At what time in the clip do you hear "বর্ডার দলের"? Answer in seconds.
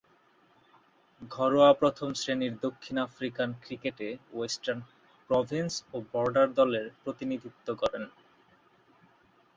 6.13-6.85